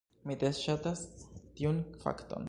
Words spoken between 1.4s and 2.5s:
tiun fakton.